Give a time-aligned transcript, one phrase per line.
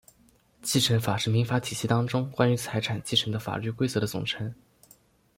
[0.63, 4.51] 继承法是民法体系当中关于财产继承的法律规则的总称。